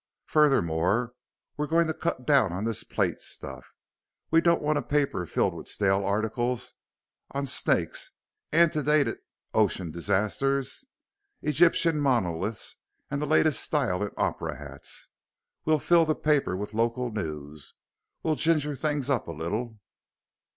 [0.25, 1.13] Furthermore,
[1.57, 3.75] we're going to cut down on this plate stuff;
[4.31, 6.73] we don't want a paper filled with stale articles
[7.29, 8.09] on snakes,
[8.51, 9.19] antedated
[9.53, 10.85] ocean disasters,
[11.43, 12.77] Egyptian monoliths,
[13.11, 15.09] and the latest style in opera hats.
[15.65, 17.75] We'll fill the paper with local news
[18.23, 19.77] we'll ginger things up a little.